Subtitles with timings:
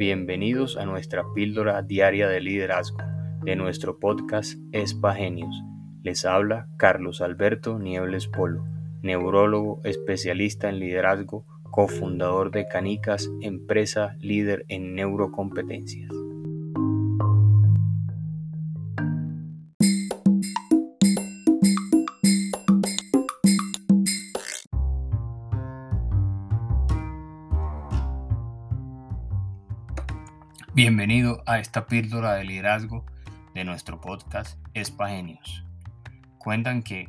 [0.00, 2.96] Bienvenidos a nuestra píldora diaria de liderazgo
[3.44, 5.54] de nuestro podcast Espa Genios.
[6.02, 8.64] Les habla Carlos Alberto Niebles Polo,
[9.02, 16.10] neurólogo especialista en liderazgo, cofundador de Canicas, empresa líder en neurocompetencias.
[30.72, 33.04] Bienvenido a esta píldora de liderazgo
[33.54, 35.64] de nuestro podcast Espagenios.
[36.38, 37.08] Cuentan que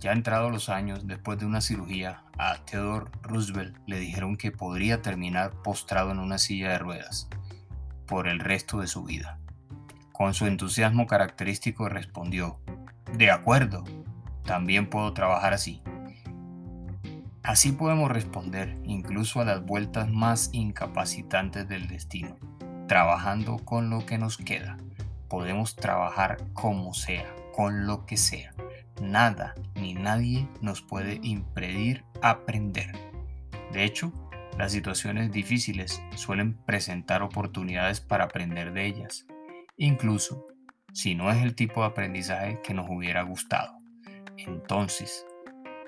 [0.00, 5.00] ya entrado los años después de una cirugía, a Theodore Roosevelt le dijeron que podría
[5.00, 7.28] terminar postrado en una silla de ruedas
[8.08, 9.38] por el resto de su vida.
[10.10, 12.58] Con su entusiasmo característico respondió,
[13.16, 13.84] de acuerdo,
[14.44, 15.80] también puedo trabajar así.
[17.44, 22.36] Así podemos responder incluso a las vueltas más incapacitantes del destino
[22.92, 24.76] trabajando con lo que nos queda.
[25.30, 28.52] Podemos trabajar como sea, con lo que sea.
[29.00, 32.92] Nada ni nadie nos puede impedir aprender.
[33.72, 34.12] De hecho,
[34.58, 39.24] las situaciones difíciles suelen presentar oportunidades para aprender de ellas,
[39.78, 40.46] incluso
[40.92, 43.72] si no es el tipo de aprendizaje que nos hubiera gustado.
[44.36, 45.24] Entonces,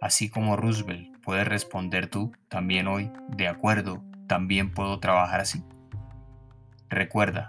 [0.00, 5.64] así como Roosevelt puede responder tú también hoy, de acuerdo, también puedo trabajar así.
[6.92, 7.48] Recuerda,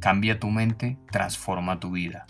[0.00, 2.26] cambia tu mente, transforma tu vida.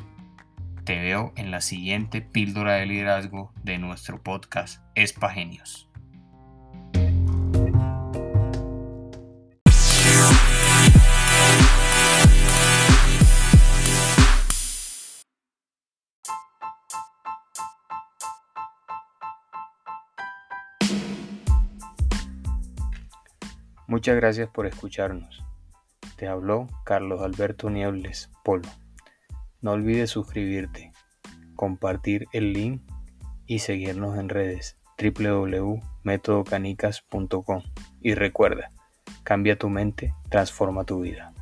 [0.84, 5.90] Te veo en la siguiente píldora de liderazgo de nuestro podcast Espagenios.
[23.88, 25.44] Muchas gracias por escucharnos.
[26.22, 28.68] Te habló Carlos Alberto Niebles Polo.
[29.60, 30.92] No olvides suscribirte,
[31.56, 32.80] compartir el link
[33.48, 37.62] y seguirnos en redes www.metodocanicas.com.
[38.00, 38.70] Y recuerda,
[39.24, 41.34] cambia tu mente, transforma tu vida.